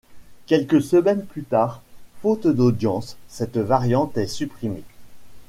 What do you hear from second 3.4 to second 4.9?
variante est supprimée.